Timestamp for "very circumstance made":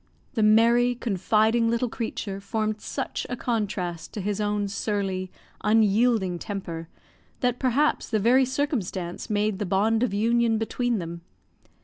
8.21-9.59